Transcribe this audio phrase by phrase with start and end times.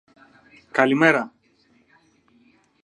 [0.71, 1.31] Καλημέρα